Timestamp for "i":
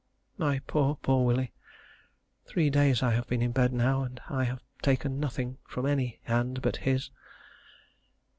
3.03-3.11, 4.31-4.45